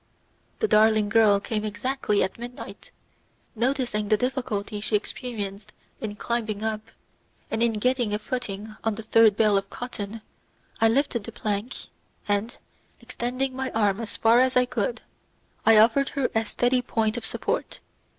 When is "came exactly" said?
1.39-2.23